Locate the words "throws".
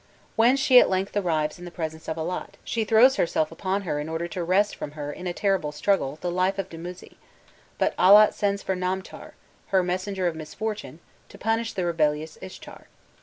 2.85-3.17